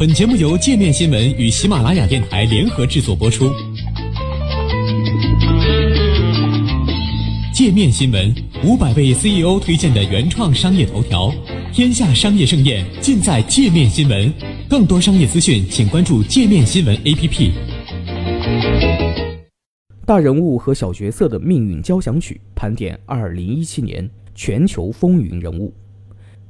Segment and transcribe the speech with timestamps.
[0.00, 3.52] 本节目由界面新闻与喜马拉雅电台联合制作播出。
[7.52, 8.34] 界面新闻
[8.64, 11.30] 五百位 CEO 推荐的原创商业头条，
[11.70, 14.32] 天下商业盛宴尽在界面新闻。
[14.70, 17.50] 更多商业资讯，请关注界面新闻 APP。
[20.06, 25.70] 大人物和小角色的命运交响曲，盘点二零一七年全球风云人物。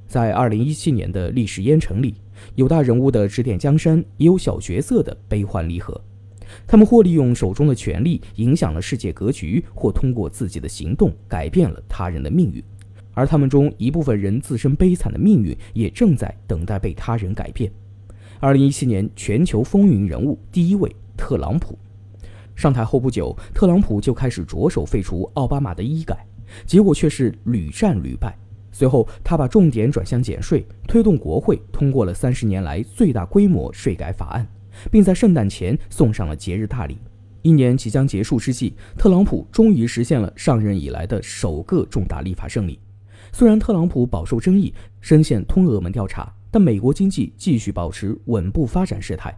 [0.07, 2.15] 在二零一七年的历史烟尘里。
[2.55, 6.01] 有大人物的指点江山，也有小角色的悲欢离合。
[6.67, 12.63] 他们或利用手中的权力影响了世界格局，或通过自己的行动改变了他人的命运。
[13.13, 17.71] 而他们中一部分人自身悲惨的命运，也正在等待被他人改变。
[18.39, 21.79] 二零一七年全球风云人物第一位，特朗普
[22.57, 26.27] 上台后不久，特朗普就开始着手废除奥巴马的医改，
[26.67, 28.37] 结果却是屡战屡败。
[28.73, 34.47] 随后，他把重点转向减税，推动国会通过了三十年来最大规模税改法案，
[34.91, 36.99] 并在圣诞前送上了节日大礼。
[37.43, 42.79] 一年即将结束之际，特朗普终于实现了上任以来的首个重大立法胜利。
[43.33, 49.35] 虽然特朗普饱受争议，深陷通俄门调查，但美国经济继续保持稳步发展势态，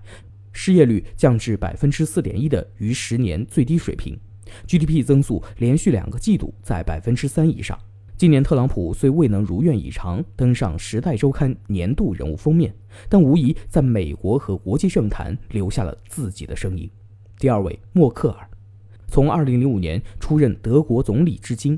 [0.51, 4.19] 失业率降至百分之四点一的逾十年最低水平
[4.67, 7.79] ，GDP 增速连续两个季度在百分之三以上。
[8.23, 12.73] 今年，特朗普虽未能如愿以偿登上《时代周刊》年度人物封面，
[13.09, 16.89] 但无疑在美国和国际政坛留下了自己的身影。
[17.41, 18.49] 第二位，默克尔，
[19.09, 21.77] 从2005年出任德国总理至今，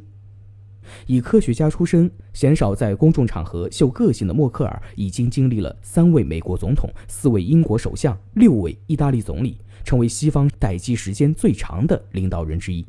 [1.07, 12.85] 以科学家出身、鲜少在公众场合秀个性的默克尔，已经经历了三位美国总统、四位英国首相、六位意大利总理，成为西方待机时间最长的领导人之一。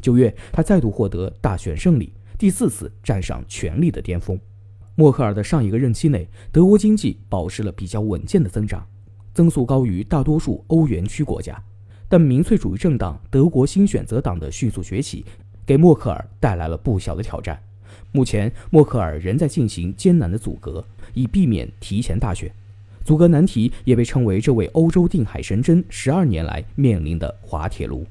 [0.00, 2.12] 九月，他再度获得大选胜利。
[2.40, 4.40] 第四次站上权力的巅峰，
[4.94, 8.82] 默克尔的上一个任期内，德国经济保持了比较稳健的增长，
[9.34, 11.62] 增速高于大多数欧元区国家。
[12.08, 15.22] 但民粹主义政党德国新选择党的迅速崛起，
[15.66, 17.62] 给默克尔带来了不小的挑战。
[18.10, 22.50] 目前，默克尔仍在进行艰难的阻隔，以避免提前大选。
[23.04, 28.06] 阻隔难题也被称为这位欧洲定海神针十二年来面临的滑铁卢。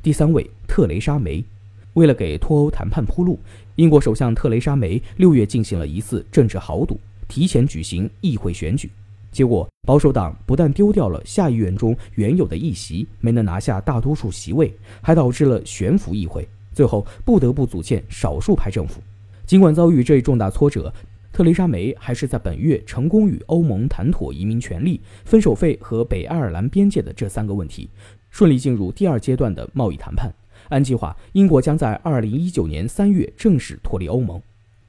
[0.00, 1.44] 第三位，特蕾莎梅。
[1.94, 3.38] 为了给脱欧谈判铺路，
[3.76, 8.90] 英国首相特蕾莎梅六月进行了一次政治豪赌，提前举行议会选举。
[9.30, 19.00] 结果，保守党不但丢掉了下议院中原有的议席，没能拿下大多数席位，还导致了悬浮议会，最后不得不组建少数派政府。
[19.44, 20.92] 尽管遭遇这一重大挫折，
[21.32, 27.88] 特蕾莎梅还是在本月成功与欧盟谈妥移民权利、分手费和北爱尔兰边界的这三个问题，
[28.30, 30.32] 顺利进入第二阶段的贸易谈判。
[30.68, 34.40] 按计划，英国将在二零一九年三月正式脱离欧盟，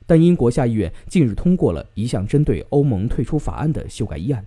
[0.05, 4.45] 但英国下议院近日通过了一项针对欧盟退出法案的修改议案。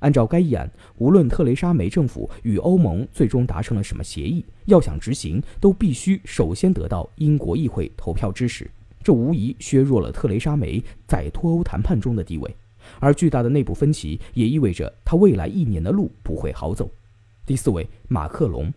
[0.00, 8.68] 按照该议案，无论特蕾莎梅政府与欧盟最终达成了什么协议，要想执行，都必须首先得到英国议会投票支持。
[9.04, 12.56] 这无疑削弱了特蕾莎梅在脱欧谈判中的地位，
[12.98, 16.90] 而巨大的内部分歧也意味着他未来一年的路不会好走。
[17.46, 18.72] 第四位，马克龙。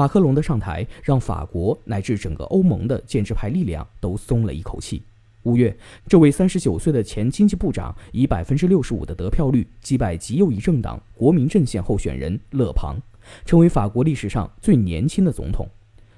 [0.00, 5.02] 马克龙的上台，让法国乃至整个欧盟的建制派力量都松了一口气。
[5.42, 5.76] 五月，
[6.08, 12.96] 这位三十九岁的前经济部长以百分之六十五的得票率击败极右翼政党国民阵线候选人勒庞，
[13.44, 15.68] 成为法国历史上最年轻的总统，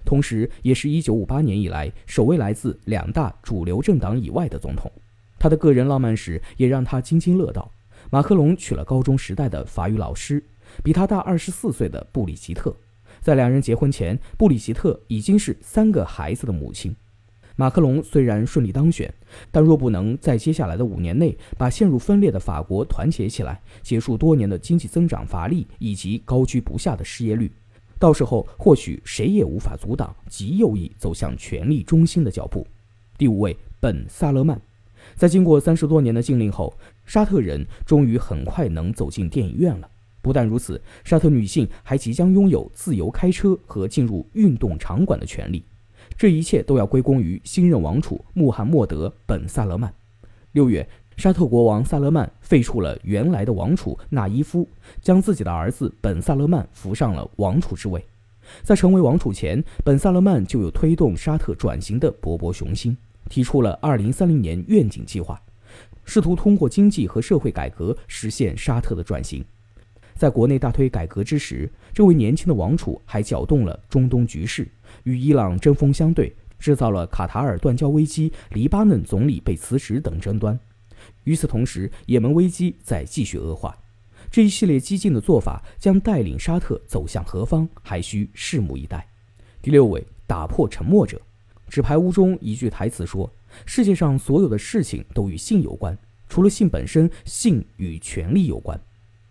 [0.04, 4.88] 同时也是一九五八年以来首位来自两大主流政党以外的总统。
[5.40, 7.68] 他的个人浪漫史也让他津津乐道。
[8.12, 10.40] 马克龙娶了高中时代的法语老师，
[10.84, 12.72] 比他大二十四岁的布里吉特。
[13.22, 16.94] 在两人结婚前，布里吉特已经是三个孩子的母亲。
[17.54, 19.12] 马克龙虽然顺利当选，
[19.52, 27.52] 但若不能在接下来的五年内把陷入分裂的法国团结起来，结束多年的经济增长乏力以及高居不下的失业率，
[27.98, 32.66] 到时候或许谁也无法阻挡极右翼走向权力中心的脚步。
[33.16, 34.60] 第五位，本·萨勒曼，
[35.14, 39.88] 在经过三十多年的禁令后，沙特人终于很快能走进电影院了。
[40.22, 45.62] 不但如此，沙特女性还即将拥有自由开车和进入运动场馆的权利。
[46.16, 49.92] 这一切都要归功于新任王储穆罕默德·本·萨勒曼。
[50.52, 54.68] 六月，沙特国王萨勒曼废除了原来的王储纳伊夫，
[55.00, 58.04] 将自己的儿子本·萨勒曼扶上了王储之位。
[58.62, 62.96] 在成为王储前，本·萨勒曼就有推动沙特转型的勃勃雄心，
[63.28, 65.40] 提出了2030年愿景计划，
[66.04, 69.44] 试图通过经济和社会改革实现沙特的转型。
[70.22, 74.68] 在国内大推改革之时，这位年轻的王储还搅动了中东局势，
[75.02, 80.56] 与伊朗针锋相对，制造了卡塔尔断交危机、黎巴嫩总理被辞职等争端。
[81.24, 83.76] 与此同时，也门危机在继续恶化。
[84.30, 89.04] 这一系列激进的做法将带领沙特走向何方，还需拭目以待。
[89.60, 91.20] 第六位，打破沉默者。
[91.68, 93.28] 纸牌屋中一句台词说
[93.66, 95.98] ：“世界上所有的事情都与性有关，
[96.28, 98.80] 除了性本身，性与权力有关。”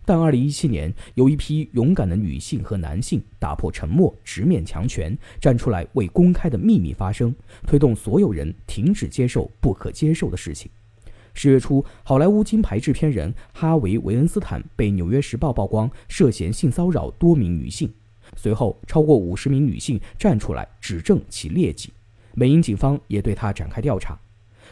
[0.03, 7.33] 但2017年，有一批勇敢的女性和男性打破沉默，直面强权，站出来为公开的秘密发声，
[7.67, 10.69] 推动所有人停止接受不可接受的事情。
[11.33, 17.89] 十月初，好莱坞金牌制片人哈维·韦恩斯坦被《纽约时报》曝光涉嫌性骚扰多名女性，
[18.35, 21.93] 随后超过五十名女性站出来指证其劣迹，
[22.33, 24.19] 美英警方也对他展开调查。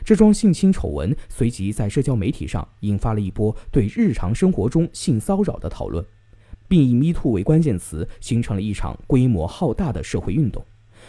[0.04, 6.04] 这桩性侵丑闻随即在社交媒体上引发了一波对日常生活中性骚扰的讨论，
[6.68, 10.64] 并以 “me too” 为关键词，形成了一场规模浩大的社会运动。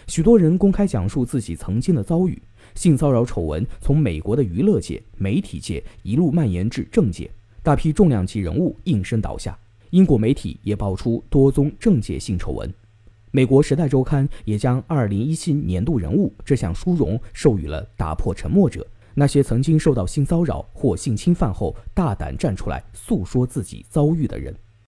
[0.07, 2.41] 许多人公开讲述自己曾经的遭遇。
[2.75, 7.29] 性骚扰丑闻从美国的娱乐界、媒体界一路蔓延至政界，
[7.63, 9.59] 大批重量级人物应声倒下。
[9.91, 12.73] 英国媒体也爆出多宗政界性丑闻。
[13.33, 18.85] 美国《时代周刊》也将2017年度人物这项殊荣授予了“打破沉默者”，
[19.15, 24.53] 那些曾经受到性骚扰或性侵犯后大胆站出来诉说自己遭遇的人。